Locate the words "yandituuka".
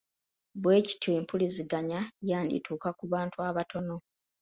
2.29-2.89